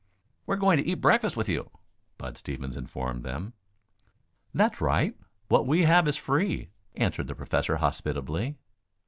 "We're 0.47 0.55
going 0.55 0.77
to 0.77 0.83
eat 0.83 0.95
breakfast 0.95 1.37
with 1.37 1.47
you," 1.47 1.69
Bud 2.17 2.35
Stevens 2.35 2.75
informed 2.75 3.21
them. 3.21 3.53
"That's 4.51 4.81
right. 4.81 5.15
What 5.47 5.67
we 5.67 5.83
have 5.83 6.07
is 6.07 6.17
free," 6.17 6.71
answered 6.95 7.27
the 7.27 7.35
Professor 7.35 7.75
hospitably. 7.77 8.57